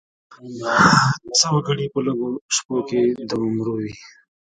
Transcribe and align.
څه 1.37 1.47
وګړي 1.55 1.85
په 1.93 1.99
لږو 2.05 2.29
شپو 2.55 2.77
کې 2.87 3.01
د 3.29 3.31
عمرو 3.45 3.73
وي. 3.81 3.93